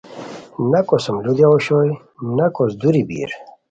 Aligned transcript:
نہ 0.71 0.79
کوسوم 0.87 1.17
لو 1.25 1.31
دیا 1.37 1.47
ؤ 1.49 1.53
اوشوئے 1.53 1.91
نہ 2.37 2.45
کوس 2.55 2.71
دُوری 2.79 3.03
بیر 3.09 3.31